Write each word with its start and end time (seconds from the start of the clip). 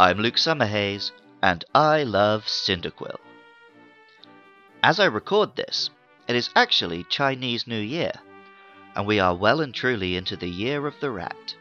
I'm 0.00 0.18
Luke 0.18 0.36
Summerhayes, 0.36 1.10
and 1.42 1.64
I 1.74 2.04
love 2.04 2.44
Cyndaquil. 2.44 3.18
As 4.80 5.00
I 5.00 5.06
record 5.06 5.56
this, 5.56 5.90
it 6.28 6.36
is 6.36 6.50
actually 6.54 7.02
Chinese 7.02 7.66
New 7.66 7.80
Year, 7.80 8.12
and 8.94 9.08
we 9.08 9.18
are 9.18 9.34
well 9.34 9.60
and 9.60 9.74
truly 9.74 10.14
into 10.14 10.36
the 10.36 10.48
year 10.48 10.86
of 10.86 10.94
the 11.00 11.10
rat. 11.10 11.56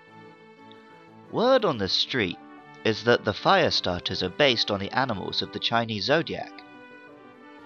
Word 1.32 1.66
on 1.66 1.80
the 1.80 1.90
street 1.90 2.38
is 2.84 3.04
that 3.06 3.26
the 3.26 3.34
fire 3.34 3.72
starters 3.72 4.22
are 4.22 4.30
based 4.30 4.70
on 4.70 4.82
the 4.82 4.92
animals 4.92 5.42
of 5.42 5.52
the 5.52 5.58
Chinese 5.58 6.04
zodiac, 6.04 6.52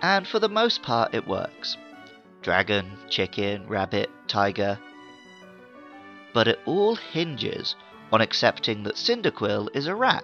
and 0.02 0.26
for 0.26 0.40
the 0.40 0.48
most 0.48 0.82
part 0.82 1.14
it 1.14 1.28
works 1.28 1.76
dragon, 2.42 2.98
chicken, 3.10 3.68
rabbit, 3.68 4.10
tiger. 4.26 4.80
But 6.34 6.48
it 6.48 6.62
all 6.66 6.96
hinges 6.96 7.76
on 8.14 8.22
accepting 8.22 8.84
that 8.84 8.96
Cyndaquil 8.96 9.68
is 9.76 9.88
a 9.88 9.96
rat. 9.96 10.24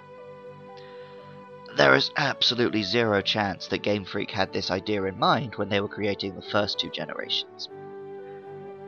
There 1.77 1.93
is 1.93 2.09
absolutely 2.17 2.81
zero 2.81 3.21
chance 3.21 3.67
that 3.67 3.83
Game 3.83 4.03
Freak 4.03 4.31
had 4.31 4.51
this 4.51 4.71
idea 4.71 5.03
in 5.03 5.19
mind 5.19 5.53
when 5.57 5.69
they 5.69 5.79
were 5.79 5.87
creating 5.87 6.33
the 6.33 6.41
first 6.41 6.79
two 6.79 6.89
generations. 6.89 7.69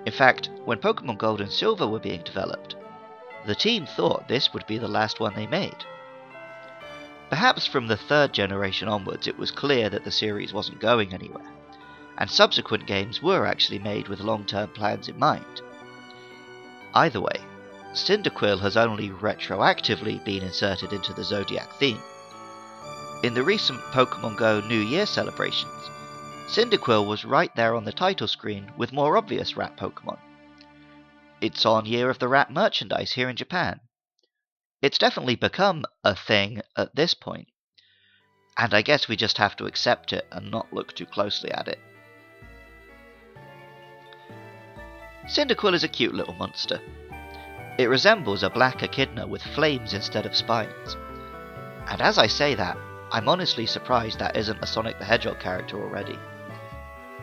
In 0.07 0.11
fact, 0.11 0.49
when 0.66 0.80
Pokemon 0.80 1.20
Gold 1.20 1.39
and 1.39 1.52
Silver 1.52 1.88
were 1.88 1.99
being 1.99 2.23
developed, 2.23 2.75
the 3.45 3.53
team 3.53 3.85
thought 3.85 4.27
this 4.27 4.55
would 4.55 4.66
be 4.66 4.80
the 4.80 4.88
last 4.88 5.20
one 5.20 5.35
they 5.35 5.45
made. 5.45 5.85
Perhaps 7.30 7.67
from 7.67 7.85
the 7.85 7.95
third 7.95 8.33
generation 8.33 8.88
onwards 8.88 9.27
it 9.27 9.38
was 9.38 9.52
clear 9.52 9.88
that 9.91 10.03
the 10.03 10.09
series 10.09 10.52
wasn't 10.52 10.80
going 10.80 11.13
anywhere, 11.13 11.53
and 12.17 12.27
subsequent 12.27 12.88
games 12.88 13.21
were 13.21 13.45
actually 13.45 13.77
made 13.77 14.08
with 14.08 14.19
long 14.19 14.45
term 14.45 14.67
plans 14.69 15.08
in 15.08 15.19
mind. 15.19 15.61
Either 16.95 17.21
way, 17.21 17.39
Cyndaquil 17.94 18.61
has 18.61 18.75
only 18.75 19.09
retroactively 19.09 20.25
been 20.25 20.41
inserted 20.41 20.91
into 20.91 21.13
the 21.13 21.23
Zodiac 21.23 21.72
theme. 21.73 22.02
In 23.22 23.34
the 23.34 23.44
recent 23.44 23.81
Pokemon 23.92 24.38
Go 24.38 24.62
New 24.62 24.80
Year 24.80 25.06
celebrations, 25.06 25.89
Cyndaquil 26.48 27.06
was 27.06 27.25
right 27.25 27.53
there 27.53 27.75
on 27.75 27.84
the 27.84 27.92
title 27.92 28.30
screen 28.30 28.72
with 28.78 28.94
more 28.94 29.17
obvious 29.17 29.58
rat 29.58 29.75
Pokemon. 29.75 30.20
It's 31.42 31.66
on 31.66 31.86
Year 31.86 32.09
of 32.09 32.20
the 32.20 32.30
Rat 32.30 32.50
merchandise 32.50 33.12
here 33.12 33.28
in 33.28 33.36
Japan. 33.36 33.81
It's 34.81 34.97
definitely 34.97 35.36
become 35.36 35.84
a 36.02 36.16
thing 36.16 36.62
at 36.78 36.95
this 36.95 37.14
point, 37.14 37.50
and 38.58 38.73
I 38.73 38.81
guess 38.81 39.09
we 39.09 39.17
just 39.17 39.38
have 39.38 39.58
to 39.58 39.66
accept 39.66 40.14
it 40.14 40.25
and 40.31 40.50
not 40.50 40.72
look 40.72 40.95
too 40.95 41.06
closely 41.06 41.52
at 41.52 41.67
it. 41.67 41.80
Cyndaquil 45.25 45.73
is 45.73 45.84
a 45.84 45.90
cute 45.90 46.16
little 46.16 46.36
monster. 46.36 46.80
It 47.78 47.90
resembles 47.90 48.44
a 48.44 48.50
black 48.50 48.81
echidna 48.81 49.28
with 49.28 49.42
flames 49.42 49.94
instead 49.94 50.25
of 50.25 50.38
spines. 50.38 50.95
And 51.88 52.02
as 52.02 52.17
I 52.17 52.28
say 52.28 52.56
that, 52.56 52.78
I'm 53.11 53.27
honestly 53.27 53.65
surprised 53.65 54.19
that 54.19 54.35
isn't 54.35 54.61
a 54.61 54.67
Sonic 54.67 54.99
the 54.99 55.05
Hedgehog 55.05 55.39
character 55.39 55.81
already. 55.81 56.17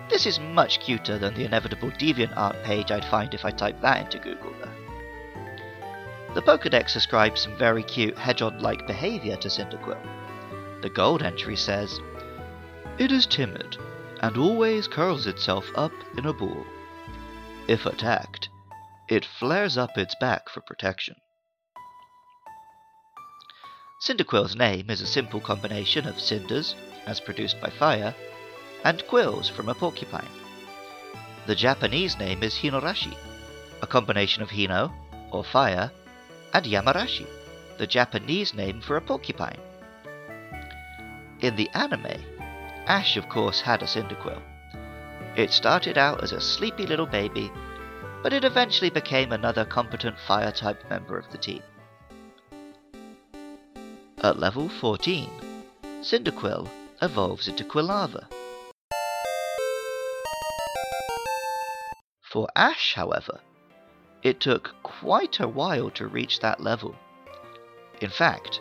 This 0.08 0.26
is 0.26 0.40
much 0.40 0.80
cuter 0.80 1.18
than 1.18 1.34
the 1.34 1.44
inevitable 1.44 1.90
DeviantArt 1.90 2.62
page 2.64 2.90
I'd 2.90 3.04
find 3.04 3.32
if 3.34 3.44
I 3.44 3.50
typed 3.50 3.82
that 3.82 4.00
into 4.00 4.18
Google, 4.18 4.52
though. 4.60 6.34
The 6.34 6.42
Pokedex 6.42 6.96
ascribes 6.96 7.40
some 7.40 7.56
very 7.56 7.82
cute 7.82 8.18
hedgehog 8.18 8.60
like 8.60 8.86
behaviour 8.86 9.36
to 9.36 9.48
Cyndaquil. 9.48 9.98
The 10.82 10.90
gold 10.90 11.22
entry 11.22 11.56
says, 11.56 12.00
It 12.98 13.10
is 13.10 13.26
timid, 13.26 13.76
and 14.20 14.36
always 14.36 14.88
curls 14.88 15.26
itself 15.26 15.66
up 15.76 15.92
in 16.18 16.26
a 16.26 16.32
ball. 16.32 16.66
If 17.68 17.86
attacked, 17.86 18.48
it 19.08 19.24
flares 19.24 19.78
up 19.78 19.96
its 19.96 20.14
back 20.20 20.48
for 20.48 20.60
protection. 20.60 21.16
Cyndaquil's 24.06 24.54
name 24.54 24.88
is 24.88 25.00
a 25.00 25.06
simple 25.06 25.40
combination 25.40 26.06
of 26.06 26.20
cinders, 26.20 26.76
as 27.06 27.18
produced 27.18 27.60
by 27.60 27.68
fire, 27.70 28.14
and 28.84 29.04
quills 29.08 29.48
from 29.48 29.68
a 29.68 29.74
porcupine. 29.74 30.28
The 31.48 31.56
Japanese 31.56 32.16
name 32.16 32.44
is 32.44 32.54
Hinoarashi, 32.54 33.16
a 33.82 33.86
combination 33.88 34.44
of 34.44 34.50
Hino, 34.50 34.92
or 35.32 35.42
fire, 35.42 35.90
and 36.54 36.64
Yamarashi, 36.64 37.26
the 37.78 37.86
Japanese 37.88 38.54
name 38.54 38.80
for 38.80 38.96
a 38.96 39.00
porcupine. 39.00 39.58
In 41.40 41.56
the 41.56 41.68
anime, 41.70 42.22
Ash 42.86 43.16
of 43.16 43.28
course 43.28 43.60
had 43.60 43.82
a 43.82 43.86
Cyndaquil. 43.86 44.40
It 45.34 45.50
started 45.50 45.98
out 45.98 46.22
as 46.22 46.30
a 46.30 46.40
sleepy 46.40 46.86
little 46.86 47.06
baby, 47.06 47.50
but 48.22 48.32
it 48.32 48.44
eventually 48.44 48.90
became 48.90 49.32
another 49.32 49.64
competent 49.64 50.16
fire 50.28 50.52
type 50.52 50.88
member 50.88 51.18
of 51.18 51.28
the 51.32 51.38
team. 51.38 51.64
At 54.26 54.40
level 54.40 54.68
14, 54.68 55.30
Cyndaquil 56.00 56.68
evolves 57.00 57.46
into 57.46 57.62
Quilava. 57.62 58.26
For 62.22 62.48
Ash, 62.56 62.94
however, 62.94 63.38
it 64.24 64.40
took 64.40 64.74
quite 64.82 65.38
a 65.38 65.46
while 65.46 65.90
to 65.90 66.08
reach 66.08 66.40
that 66.40 66.60
level. 66.60 66.96
In 68.00 68.10
fact, 68.10 68.60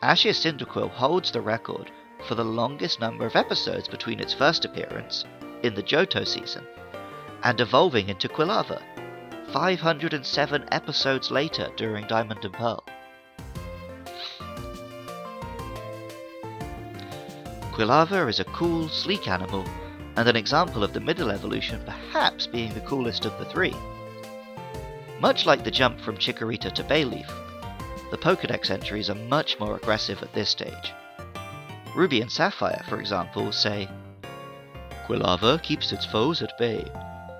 Ash's 0.00 0.38
Cyndaquil 0.38 0.88
holds 0.88 1.30
the 1.30 1.42
record 1.42 1.90
for 2.26 2.34
the 2.34 2.46
longest 2.46 2.98
number 2.98 3.26
of 3.26 3.36
episodes 3.36 3.88
between 3.88 4.18
its 4.18 4.32
first 4.32 4.64
appearance, 4.64 5.26
in 5.62 5.74
the 5.74 5.82
Johto 5.82 6.26
season, 6.26 6.66
and 7.42 7.60
evolving 7.60 8.08
into 8.08 8.30
Quilava, 8.30 8.80
507 9.52 10.68
episodes 10.72 11.30
later 11.30 11.68
during 11.76 12.06
Diamond 12.06 12.42
and 12.46 12.54
Pearl. 12.54 12.82
Quilava 17.72 18.28
is 18.28 18.38
a 18.38 18.44
cool, 18.44 18.86
sleek 18.90 19.26
animal, 19.26 19.64
and 20.16 20.28
an 20.28 20.36
example 20.36 20.84
of 20.84 20.92
the 20.92 21.00
middle 21.00 21.30
evolution 21.30 21.82
perhaps 21.86 22.46
being 22.46 22.74
the 22.74 22.80
coolest 22.82 23.24
of 23.24 23.38
the 23.38 23.46
three. 23.46 23.74
Much 25.20 25.46
like 25.46 25.64
the 25.64 25.70
jump 25.70 25.98
from 25.98 26.18
Chikorita 26.18 26.70
to 26.70 26.84
Bayleef, 26.84 27.26
the 28.10 28.18
Pokedex 28.18 28.70
entries 28.70 29.08
are 29.08 29.14
much 29.14 29.58
more 29.58 29.76
aggressive 29.76 30.22
at 30.22 30.34
this 30.34 30.50
stage. 30.50 30.92
Ruby 31.96 32.20
and 32.20 32.30
Sapphire, 32.30 32.84
for 32.90 33.00
example, 33.00 33.50
say 33.52 33.88
Quilava 35.06 35.62
keeps 35.62 35.92
its 35.92 36.04
foes 36.04 36.42
at 36.42 36.58
bay 36.58 36.84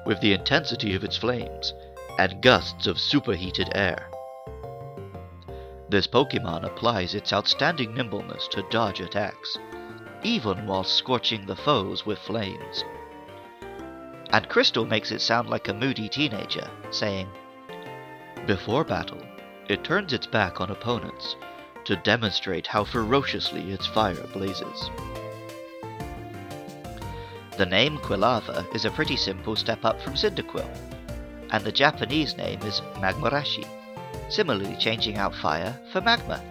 with 0.07 0.19
the 0.23 0.33
intensity 0.33 0.95
of 0.95 1.05
its 1.05 1.19
flames 1.19 1.75
and 2.19 2.41
gusts 2.41 2.87
of 2.87 2.99
superheated 2.99 3.69
air. 3.75 4.09
This 5.91 6.07
Pokemon 6.07 6.65
applies 6.65 7.15
its 7.15 7.35
outstanding 7.35 7.95
nimbleness 7.95 8.49
to 8.53 8.65
dodge 8.71 9.01
attacks 9.01 9.59
even 10.23 10.67
while 10.67 10.85
scorching 10.85 11.47
the 11.47 11.57
foes 11.57 12.07
with 12.07 12.19
flames. 12.19 12.85
And 14.31 14.49
Crystal 14.49 14.87
makes 14.87 15.11
it 15.13 15.21
sound 15.21 15.51
like 15.51 15.69
a 15.69 15.75
moody 15.75 16.09
teenager, 16.09 16.69
saying, 16.91 17.29
Before 18.47 18.85
battle, 18.85 19.23
it 19.69 19.85
turns 19.85 20.13
its 20.13 20.27
back 20.27 20.61
on 20.61 20.71
opponents 20.71 21.37
to 21.85 21.97
demonstrate 21.97 22.67
how 22.67 22.85
ferociously 22.85 23.73
its 23.73 23.87
fire 23.87 24.27
blazes. 24.33 24.91
The 27.59 27.67
name 27.67 27.99
Quilava 27.99 28.75
is 28.75 28.85
a 28.85 28.91
pretty 28.91 29.17
simple 29.17 29.57
step 29.57 29.85
up 29.85 30.01
from 30.01 30.15
Cyndaquil, 30.15 30.69
and 31.51 31.63
the 31.63 31.73
Japanese 31.73 32.37
name 32.37 32.61
is 32.63 32.81
Magmarashi, 32.97 33.67
similarly 34.31 34.77
changing 34.77 35.19
out 35.19 35.35
fire 35.35 35.79
for 35.93 36.01
magma. 36.01 36.43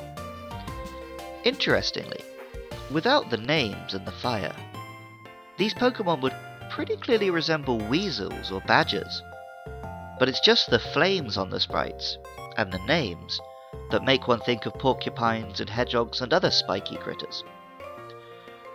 Interestingly, 1.44 2.22
Without 2.94 3.30
the 3.30 3.38
names 3.38 3.94
and 3.94 4.06
the 4.06 4.12
fire, 4.12 4.56
these 5.58 5.74
Pokemon 5.74 6.20
would 6.22 6.36
pretty 6.70 6.98
clearly 6.98 7.30
resemble 7.30 7.78
weasels 7.78 8.52
or 8.52 8.60
badgers. 8.62 9.22
But 10.20 10.28
it's 10.28 10.42
just 10.42 10.70
the 10.70 10.80
flames 10.80 11.38
on 11.38 11.50
the 11.50 11.60
sprites, 11.60 12.18
and 12.58 12.72
the 12.72 12.86
names, 12.86 13.40
that 13.92 14.04
make 14.04 14.28
one 14.28 14.42
think 14.42 14.66
of 14.66 14.74
porcupines 14.74 15.62
and 15.62 15.70
hedgehogs 15.70 16.20
and 16.20 16.34
other 16.34 16.52
spiky 16.52 16.98
critters. 16.98 17.46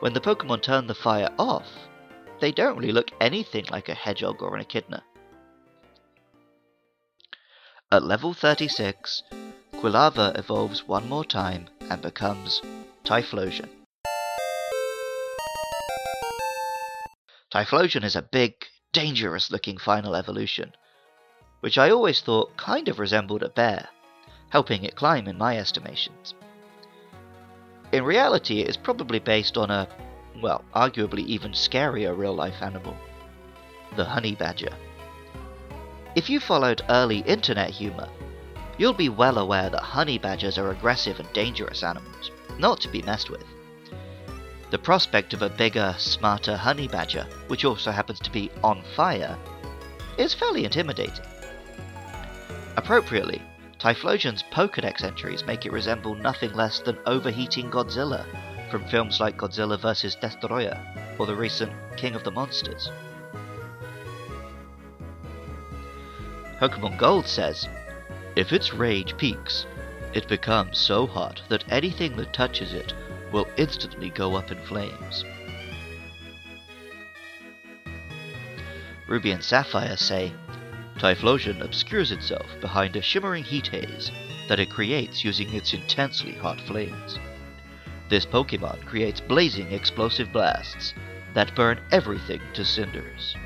When 0.01 0.15
the 0.15 0.21
Pokemon 0.21 0.63
turn 0.63 0.87
the 0.87 0.95
fire 0.95 1.31
off, 1.39 1.69
they 2.41 2.53
don't 2.53 2.79
really 2.79 2.93
look 2.93 3.11
anything 3.21 3.67
like 3.71 3.91
a 3.91 3.95
hedgehog 3.95 4.43
or 4.43 4.55
an 4.55 4.63
echidna. 4.63 5.05
At 7.93 8.03
level 8.03 8.33
36, 8.33 9.23
Quilava 9.75 10.39
evolves 10.39 10.89
one 10.89 11.07
more 11.07 11.25
time 11.25 11.69
and 11.91 12.01
becomes 12.01 12.63
Typhlosion. 13.05 13.76
Typhlosion 17.57 18.05
is 18.05 18.15
a 18.15 18.21
big, 18.21 18.67
dangerous 18.93 19.51
looking 19.51 19.79
final 19.79 20.15
evolution, 20.15 20.75
which 21.61 21.79
I 21.79 21.89
always 21.89 22.21
thought 22.21 22.55
kind 22.59 22.87
of 22.87 22.99
resembled 22.99 23.43
a 23.43 23.49
bear, 23.49 23.89
helping 24.51 24.85
it 24.85 24.95
climb 24.95 25.27
in 25.27 25.39
my 25.39 25.57
estimations. 25.57 26.35
In 27.93 28.05
reality, 28.05 28.61
it 28.61 28.69
is 28.69 28.77
probably 28.77 29.21
based 29.21 29.57
on 29.57 29.71
a, 29.71 29.89
well, 30.43 30.67
arguably 30.75 31.25
even 31.25 31.53
scarier 31.53 32.15
real 32.15 32.35
life 32.35 32.61
animal 32.61 32.95
the 33.97 34.05
honey 34.05 34.35
badger. 34.35 34.77
If 36.15 36.29
you 36.29 36.41
followed 36.41 36.83
early 36.91 37.21
internet 37.21 37.71
humour, 37.71 38.11
you'll 38.77 38.93
be 38.93 39.09
well 39.09 39.39
aware 39.39 39.71
that 39.71 39.81
honey 39.81 40.19
badgers 40.19 40.59
are 40.59 40.73
aggressive 40.73 41.21
and 41.21 41.33
dangerous 41.33 41.83
animals. 41.83 42.31
not 42.59 42.81
to 42.83 42.89
be 42.89 43.01
messed 43.01 43.31
with. 43.31 43.45
The 44.71 44.79
prospect 44.79 45.33
of 45.33 45.43
a 45.43 45.49
bigger, 45.49 45.95
smarter 45.97 46.57
honey 46.57 46.89
badger, 46.89 47.27
which 47.47 47.65
also 47.65 47.93
happens 47.93 48.19
to 48.21 48.31
be 48.31 48.51
on 48.65 48.83
fire, 48.97 49.39
is 50.19 50.35
fairly 50.35 50.65
intimidating. 50.65 51.25
Appropriately, 52.77 53.41
Typhlosion's 53.79 54.43
Pokedex 54.51 55.05
entries 55.05 55.45
make 55.45 55.67
it 55.67 55.73
resemble 55.73 56.15
nothing 56.17 56.53
less 56.55 56.81
than 56.81 56.99
overheating 57.07 57.71
Godzilla 57.71 58.25
from 58.71 58.85
films 58.89 59.21
like 59.21 59.37
Godzilla 59.37 59.79
vs. 59.79 60.17
Destoroyah 60.17 61.17
or 61.19 61.27
the 61.27 61.37
recent 61.37 61.73
King 61.97 62.17
of 62.17 62.25
the 62.25 62.33
Monsters. 62.33 62.91
Pokemon 66.61 66.99
Gold 66.99 67.29
says, 67.29 67.69
If 68.35 68.53
its 68.53 68.73
rage 68.73 69.17
peaks, 69.17 69.67
it 70.13 70.27
becomes 70.27 70.79
so 70.79 71.07
hot 71.07 71.43
that 71.49 71.65
anything 71.69 72.17
that 72.17 72.33
touches 72.33 72.73
it 72.73 72.95
will 73.33 73.49
instantly 73.57 74.11
go 74.11 74.35
up 74.35 74.51
in 74.51 74.59
flames. 74.67 75.25
Ruby 79.09 79.31
and 79.31 79.43
Sapphire 79.43 79.97
say, 79.97 80.33
Typhlosion 80.99 81.61
obscures 81.61 82.11
itself 82.11 82.47
behind 82.61 82.97
a 82.97 83.03
shimmering 83.03 83.45
heat 83.45 83.69
haze 83.69 84.11
that 84.49 84.59
it 84.59 84.71
creates 84.71 85.25
using 85.25 85.53
its 85.53 85.75
intensely 85.75 86.33
hot 86.33 86.61
flames. 86.61 87.19
This 88.09 88.25
Pokemon 88.25 88.85
creates 88.87 89.21
blazing 89.21 89.73
explosive 89.73 90.33
blasts 90.33 90.95
that 91.35 91.55
burn 91.55 91.81
everything 91.93 92.41
to 92.55 92.65
cinders. 92.65 93.37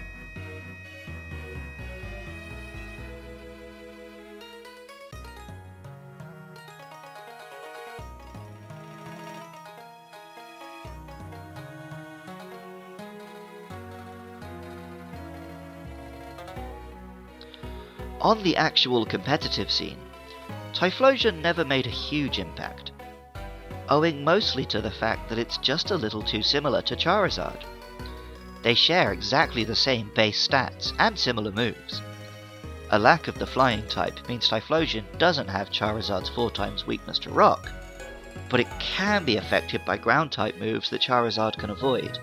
On 18.23 18.43
the 18.43 18.55
actual 18.55 19.07
competitive 19.07 19.71
scene, 19.71 19.97
Typhlosion 20.75 21.41
never 21.41 21.65
made 21.65 21.87
a 21.87 21.91
huge 21.91 22.39
impact, 22.39 22.91
owing 23.89 24.23
mostly 24.23 24.67
to 24.67 24.83
the 24.83 24.91
fact 24.91 25.31
that 25.31 25.39
it's 25.39 25.57
just 25.57 25.91
a 25.91 25.97
little 25.97 26.23
too 26.23 26.43
similar 26.43 26.83
to 26.83 26.97
Charizard. 26.97 27.65
They 28.63 28.75
share 28.75 29.15
exactly 29.15 29.65
the 29.65 29.75
same 29.75 30.11
base 30.15 30.47
stats 30.47 30.93
and 30.99 31.19
similar 31.19 31.51
moves. 31.51 32.03
A 32.91 32.99
lack 32.99 33.27
of 33.27 33.39
the 33.39 33.47
flying 33.47 33.87
type 33.87 34.29
means 34.29 34.51
Typhlosion 34.51 35.05
doesn't 35.17 35.49
have 35.49 35.71
Charizard's 35.71 36.29
4 36.29 36.51
times 36.51 36.87
weakness 36.87 37.19
to 37.21 37.31
rock, 37.31 37.71
but 38.51 38.61
it 38.61 38.69
can 38.81 39.25
be 39.25 39.39
affected 39.39 39.83
by 39.87 39.97
ground 39.97 40.31
type 40.31 40.59
moves 40.59 40.91
that 40.91 41.01
Charizard 41.01 41.57
can 41.57 41.71
avoid. 41.71 42.19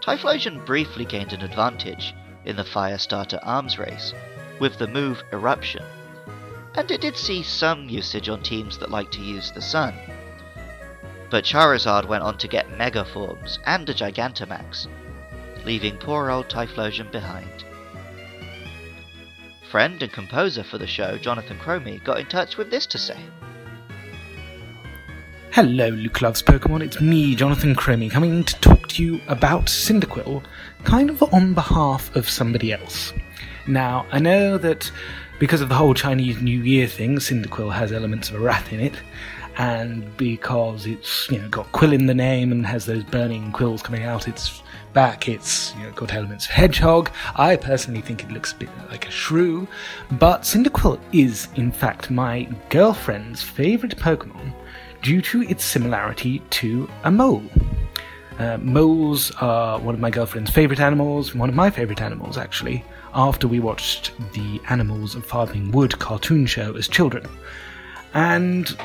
Typhlosion 0.00 0.64
briefly 0.64 1.04
gained 1.04 1.34
an 1.34 1.42
advantage 1.42 2.14
in 2.46 2.56
the 2.56 2.64
Firestarter 2.64 3.40
arms 3.42 3.78
race 3.78 4.14
with 4.58 4.78
the 4.78 4.86
move 4.86 5.22
Eruption, 5.32 5.84
and 6.74 6.90
it 6.90 7.00
did 7.00 7.16
see 7.16 7.42
some 7.42 7.88
usage 7.88 8.28
on 8.28 8.42
teams 8.42 8.78
that 8.78 8.90
like 8.90 9.10
to 9.12 9.20
use 9.20 9.50
the 9.50 9.62
sun. 9.62 9.94
But 11.30 11.44
Charizard 11.44 12.06
went 12.06 12.22
on 12.22 12.38
to 12.38 12.48
get 12.48 12.78
Mega 12.78 13.04
Forms 13.04 13.58
and 13.66 13.88
a 13.88 13.94
Gigantamax, 13.94 14.86
leaving 15.64 15.96
poor 15.96 16.30
old 16.30 16.48
Typhlosion 16.48 17.10
behind. 17.10 17.64
Friend 19.70 20.00
and 20.02 20.12
composer 20.12 20.62
for 20.62 20.78
the 20.78 20.86
show, 20.86 21.18
Jonathan 21.18 21.58
Cromie, 21.58 22.02
got 22.04 22.20
in 22.20 22.26
touch 22.26 22.56
with 22.56 22.70
this 22.70 22.86
to 22.86 22.98
say. 22.98 23.18
Hello, 25.50 25.88
Luke 25.88 26.20
Loves 26.20 26.42
Pokemon. 26.42 26.82
It's 26.82 27.00
me, 27.00 27.34
Jonathan 27.34 27.74
Cromie, 27.74 28.10
coming 28.10 28.44
to 28.44 28.60
talk 28.60 28.88
to 28.88 29.02
you 29.02 29.20
about 29.26 29.64
Cyndaquil, 29.66 30.44
kind 30.84 31.10
of 31.10 31.22
on 31.32 31.54
behalf 31.54 32.14
of 32.14 32.28
somebody 32.28 32.72
else. 32.72 33.12
Now, 33.66 34.06
I 34.12 34.20
know 34.20 34.58
that 34.58 34.90
because 35.38 35.60
of 35.60 35.68
the 35.68 35.74
whole 35.74 35.92
Chinese 35.92 36.40
New 36.40 36.62
Year 36.62 36.86
thing, 36.86 37.16
Cyndaquil 37.16 37.72
has 37.72 37.92
elements 37.92 38.30
of 38.30 38.36
a 38.36 38.38
rat 38.38 38.72
in 38.72 38.80
it, 38.80 38.94
and 39.58 40.16
because 40.16 40.86
it's 40.86 41.28
you 41.30 41.38
know 41.38 41.48
got 41.48 41.70
quill 41.72 41.92
in 41.92 42.06
the 42.06 42.14
name 42.14 42.52
and 42.52 42.64
has 42.66 42.86
those 42.86 43.02
burning 43.02 43.52
quills 43.52 43.82
coming 43.82 44.04
out 44.04 44.28
its 44.28 44.62
back, 44.92 45.28
it's 45.28 45.74
you 45.74 45.82
know 45.82 45.90
got 45.92 46.14
elements 46.14 46.46
of 46.46 46.52
hedgehog. 46.52 47.10
I 47.34 47.56
personally 47.56 48.02
think 48.02 48.22
it 48.22 48.30
looks 48.30 48.52
a 48.52 48.56
bit 48.56 48.68
like 48.88 49.08
a 49.08 49.10
shrew, 49.10 49.66
but 50.12 50.42
Cyndaquil 50.42 51.00
is 51.12 51.48
in 51.56 51.72
fact 51.72 52.10
my 52.10 52.48
girlfriend's 52.70 53.42
favourite 53.42 53.96
Pokemon 53.96 54.54
due 55.02 55.20
to 55.22 55.42
its 55.42 55.64
similarity 55.64 56.38
to 56.50 56.88
a 57.04 57.10
mole. 57.10 57.42
Uh, 58.38 58.58
moles 58.58 59.32
are 59.40 59.80
one 59.80 59.94
of 59.94 60.00
my 60.00 60.10
girlfriend's 60.10 60.50
favourite 60.50 60.80
animals, 60.80 61.34
one 61.34 61.48
of 61.48 61.54
my 61.54 61.70
favourite 61.70 62.00
animals 62.02 62.38
actually 62.38 62.84
after 63.16 63.48
we 63.48 63.58
watched 63.58 64.12
the 64.34 64.60
Animals 64.68 65.16
of 65.16 65.24
Farthing 65.24 65.72
Wood 65.72 65.98
cartoon 65.98 66.46
show 66.46 66.76
as 66.76 66.86
children. 66.86 67.26
And 68.14 68.76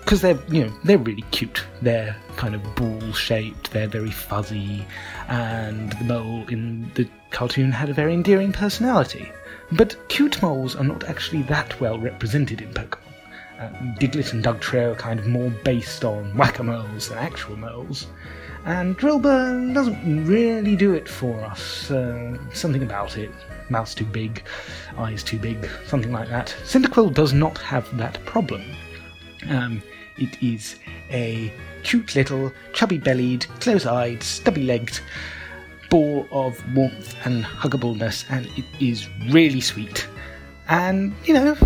because 0.00 0.22
they're 0.22 0.38
you 0.48 0.64
know 0.64 0.72
they're 0.82 0.98
really 0.98 1.24
cute. 1.30 1.64
They're 1.82 2.16
kind 2.36 2.54
of 2.56 2.74
ball 2.74 3.12
shaped. 3.12 3.70
They're 3.70 3.86
very 3.86 4.10
fuzzy, 4.10 4.84
and 5.28 5.92
the 5.92 6.04
mole 6.04 6.44
in 6.48 6.90
the 6.94 7.08
cartoon 7.30 7.70
had 7.70 7.90
a 7.90 7.94
very 7.94 8.12
endearing 8.12 8.52
personality. 8.52 9.30
But 9.70 9.96
cute 10.08 10.42
moles 10.42 10.74
are 10.74 10.82
not 10.82 11.04
actually 11.04 11.42
that 11.42 11.80
well 11.80 11.98
represented 11.98 12.60
in 12.60 12.70
Pokemon. 12.74 12.98
Uh, 13.60 13.68
Diglett 14.00 14.32
and 14.32 14.42
Dugtrio 14.42 14.92
are 14.92 14.96
kind 14.96 15.20
of 15.20 15.26
more 15.26 15.50
based 15.50 16.04
on 16.04 16.36
whack-a-moles 16.36 17.10
than 17.10 17.18
actual 17.18 17.56
moles. 17.56 18.06
And 18.64 18.96
Drillbur 18.98 19.72
doesn't 19.72 20.26
really 20.26 20.76
do 20.76 20.92
it 20.92 21.08
for 21.08 21.40
us. 21.42 21.90
Uh, 21.90 22.36
something 22.52 22.82
about 22.82 23.16
it. 23.16 23.30
Mouth's 23.70 23.94
too 23.94 24.04
big, 24.04 24.42
eyes 24.98 25.22
too 25.22 25.38
big, 25.38 25.68
something 25.86 26.12
like 26.12 26.28
that. 26.28 26.54
Cyndaquil 26.64 27.14
does 27.14 27.32
not 27.32 27.56
have 27.58 27.96
that 27.96 28.24
problem. 28.24 28.62
Um, 29.48 29.82
it 30.18 30.42
is 30.42 30.76
a 31.10 31.52
cute 31.82 32.14
little, 32.14 32.52
chubby 32.72 32.98
bellied, 32.98 33.46
close 33.60 33.86
eyed, 33.86 34.22
stubby 34.22 34.64
legged 34.64 35.00
ball 35.88 36.28
of 36.30 36.62
warmth 36.74 37.14
and 37.24 37.44
huggableness, 37.44 38.24
and 38.28 38.46
it 38.56 38.64
is 38.80 39.08
really 39.28 39.60
sweet. 39.60 40.06
And, 40.68 41.14
you 41.24 41.34
know, 41.34 41.56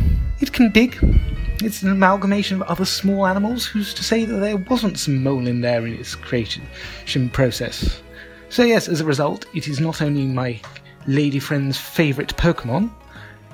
it 0.41 0.53
can 0.53 0.71
dig, 0.73 0.99
it's 1.65 1.83
an 1.83 1.91
amalgamation 1.91 2.61
of 2.61 2.69
other 2.69 2.85
small 2.85 3.27
animals. 3.27 3.67
Who's 3.67 3.95
to 3.95 4.05
say 4.05 4.25
that 4.25 4.37
there 4.37 4.57
wasn't 4.57 4.99
some 4.99 5.23
mole 5.23 5.47
in 5.47 5.61
there 5.61 5.87
in 5.87 5.95
its 5.95 6.15
creation 6.15 6.63
process? 7.31 8.01
So, 8.49 8.63
yes, 8.63 8.89
as 8.89 9.01
a 9.01 9.05
result, 9.05 9.47
it 9.55 9.69
is 9.69 9.81
not 9.81 10.01
only 10.01 10.27
my 10.27 10.61
lady 11.07 11.39
friend's 11.39 11.79
favourite 11.79 12.37
Pokemon, 12.37 12.91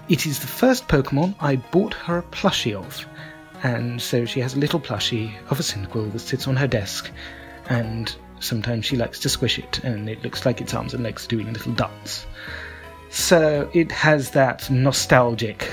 it 0.08 0.26
is 0.26 0.40
the 0.40 0.46
first 0.46 0.88
Pokemon 0.88 1.34
I 1.40 1.56
bought 1.56 1.94
her 1.94 2.18
a 2.18 2.22
plushie 2.22 2.74
of. 2.74 3.06
And 3.62 4.00
so 4.00 4.24
she 4.24 4.40
has 4.40 4.54
a 4.54 4.58
little 4.58 4.80
plushie 4.80 5.32
of 5.50 5.60
a 5.60 5.62
Cyndaquil 5.62 6.12
that 6.12 6.20
sits 6.20 6.48
on 6.48 6.56
her 6.56 6.66
desk, 6.66 7.10
and 7.68 8.14
sometimes 8.40 8.86
she 8.86 8.96
likes 8.96 9.20
to 9.20 9.28
squish 9.28 9.58
it, 9.58 9.80
and 9.84 10.08
it 10.08 10.22
looks 10.22 10.46
like 10.46 10.60
its 10.60 10.74
arms 10.74 10.94
and 10.94 11.04
legs 11.04 11.26
are 11.26 11.28
doing 11.28 11.52
little 11.52 11.72
dance. 11.72 12.26
So 13.10 13.70
it 13.74 13.92
has 13.92 14.30
that 14.30 14.70
nostalgic 14.70 15.68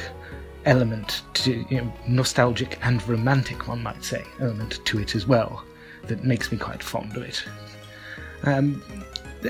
element 0.67 1.24
to 1.33 1.65
you 1.69 1.81
know, 1.81 1.93
nostalgic 2.07 2.77
and 2.86 3.05
romantic, 3.07 3.67
one 3.67 3.81
might 3.81 4.03
say, 4.03 4.24
element 4.39 4.79
to 4.86 5.00
it 5.00 5.15
as 5.15 5.25
well 5.25 5.63
that 6.03 6.24
makes 6.24 6.51
me 6.51 6.57
quite 6.57 6.83
fond 6.83 7.15
of 7.15 7.24
it. 7.24 7.43
Um, 8.43 8.83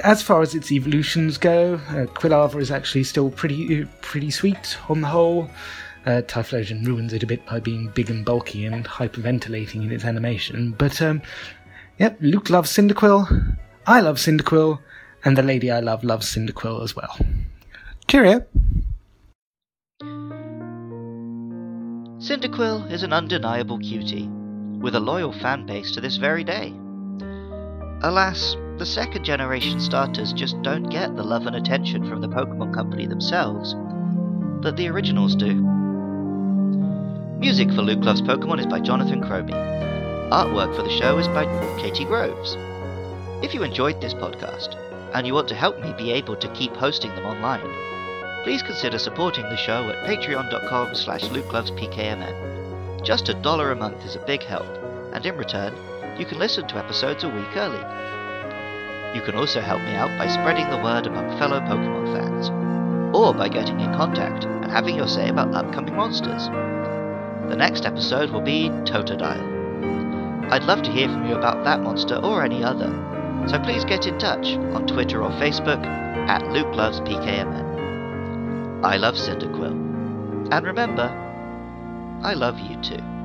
as 0.03 0.21
far 0.21 0.41
as 0.41 0.55
its 0.55 0.71
evolutions 0.71 1.37
go, 1.37 1.75
uh, 1.89 2.05
Quilava 2.05 2.61
is 2.61 2.71
actually 2.71 3.03
still 3.03 3.29
pretty 3.29 3.85
pretty 4.01 4.31
sweet 4.31 4.77
on 4.89 5.01
the 5.01 5.07
whole. 5.07 5.49
Uh, 6.05 6.21
Typhlosion 6.21 6.85
ruins 6.85 7.11
it 7.11 7.23
a 7.23 7.27
bit 7.27 7.45
by 7.45 7.59
being 7.59 7.89
big 7.89 8.09
and 8.09 8.23
bulky 8.23 8.65
and 8.65 8.85
hyperventilating 8.85 9.83
in 9.83 9.91
its 9.91 10.05
animation. 10.05 10.71
But, 10.77 11.01
um, 11.01 11.21
yep, 11.99 12.17
Luke 12.21 12.49
loves 12.49 12.71
Cyndaquil, 12.71 13.57
I 13.85 13.99
love 13.99 14.15
Cyndaquil, 14.15 14.79
and 15.25 15.37
the 15.37 15.43
lady 15.43 15.69
I 15.69 15.81
love 15.81 16.05
loves 16.05 16.33
Cyndaquil 16.33 16.81
as 16.81 16.95
well. 16.95 17.17
Cheerio! 18.07 18.45
Cyndaquil 22.27 22.91
is 22.91 23.03
an 23.03 23.13
undeniable 23.13 23.79
cutie, 23.79 24.27
with 24.81 24.95
a 24.95 24.99
loyal 24.99 25.31
fan 25.31 25.65
base 25.65 25.91
to 25.91 26.01
this 26.01 26.17
very 26.17 26.43
day. 26.43 26.73
Alas, 28.01 28.57
the 28.77 28.85
second 28.85 29.23
generation 29.23 29.79
starters 29.79 30.33
just 30.33 30.61
don't 30.61 30.89
get 30.89 31.15
the 31.15 31.23
love 31.23 31.47
and 31.47 31.55
attention 31.55 32.05
from 32.05 32.19
the 32.19 32.27
Pokemon 32.27 32.73
Company 32.73 33.07
themselves 33.07 33.75
that 34.61 34.75
the 34.75 34.89
originals 34.89 35.37
do. 35.37 35.53
Music 37.39 37.69
for 37.69 37.81
Luke 37.81 38.03
Loves 38.03 38.21
Pokemon 38.21 38.59
is 38.59 38.65
by 38.65 38.81
Jonathan 38.81 39.21
Cromie. 39.21 39.53
Artwork 40.29 40.75
for 40.75 40.83
the 40.83 40.97
show 40.99 41.17
is 41.19 41.29
by 41.29 41.45
Katie 41.79 42.03
Groves. 42.03 42.57
If 43.41 43.53
you 43.53 43.63
enjoyed 43.63 44.01
this 44.01 44.13
podcast, 44.13 44.75
and 45.13 45.25
you 45.25 45.33
want 45.33 45.47
to 45.47 45.55
help 45.55 45.79
me 45.79 45.93
be 45.97 46.11
able 46.11 46.35
to 46.35 46.53
keep 46.53 46.75
hosting 46.75 47.15
them 47.15 47.25
online, 47.25 47.96
please 48.47 48.63
consider 48.63 48.97
supporting 48.97 49.43
the 49.49 49.57
show 49.57 49.89
at 49.89 50.07
patreon.com 50.07 50.95
slash 50.95 51.21
lukelovespkmn. 51.23 53.03
Just 53.03 53.27
a 53.27 53.33
dollar 53.33 53.73
a 53.73 53.75
month 53.75 54.05
is 54.05 54.15
a 54.15 54.25
big 54.25 54.41
help, 54.41 54.65
and 55.13 55.25
in 55.25 55.35
return, 55.35 55.75
you 56.17 56.25
can 56.25 56.39
listen 56.39 56.65
to 56.65 56.77
episodes 56.77 57.25
a 57.25 57.27
week 57.27 57.57
early. 57.57 57.83
You 59.13 59.21
can 59.21 59.35
also 59.35 59.59
help 59.59 59.81
me 59.81 59.95
out 59.95 60.17
by 60.17 60.29
spreading 60.29 60.69
the 60.69 60.81
word 60.81 61.07
among 61.07 61.37
fellow 61.37 61.59
Pokemon 61.59 62.15
fans, 62.15 62.49
or 63.13 63.33
by 63.33 63.49
getting 63.49 63.81
in 63.81 63.91
contact 63.91 64.45
and 64.45 64.71
having 64.71 64.95
your 64.95 65.09
say 65.09 65.27
about 65.27 65.53
upcoming 65.53 65.97
monsters. 65.97 66.47
The 67.49 67.57
next 67.57 67.85
episode 67.85 68.29
will 68.29 68.39
be 68.39 68.69
Totodile. 68.85 70.53
I'd 70.53 70.63
love 70.63 70.83
to 70.83 70.91
hear 70.93 71.09
from 71.09 71.27
you 71.27 71.35
about 71.35 71.65
that 71.65 71.81
monster 71.81 72.15
or 72.15 72.45
any 72.45 72.63
other, 72.63 72.87
so 73.49 73.59
please 73.59 73.83
get 73.83 74.05
in 74.05 74.17
touch 74.17 74.47
on 74.73 74.87
Twitter 74.87 75.21
or 75.21 75.31
Facebook 75.31 75.85
at 75.85 76.43
LukeLovesPKMN. 76.43 77.66
I 78.83 78.97
love 78.97 79.15
Cyndaquil. 79.15 80.53
And 80.53 80.65
remember, 80.65 81.09
I 82.23 82.33
love 82.33 82.59
you 82.59 82.81
too. 82.81 83.16